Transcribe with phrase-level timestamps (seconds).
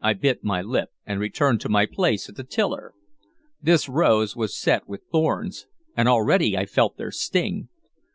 [0.00, 2.94] I bit my lip, and returned to my place at the tiller.
[3.60, 7.68] This rose was set with thorns, and already I felt their sting.